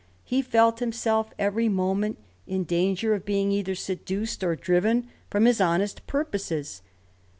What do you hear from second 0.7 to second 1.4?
himself